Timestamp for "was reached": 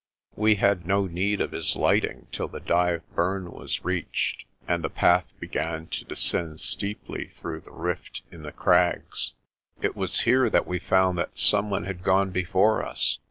3.51-4.45